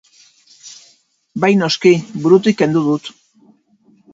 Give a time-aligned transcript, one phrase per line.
[1.45, 1.91] Bai noski,
[2.25, 3.13] burutik kendu dut.